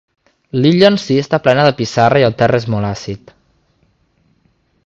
[0.61, 3.35] L'illa en si està plena de pissarra i el terra és molt àcid.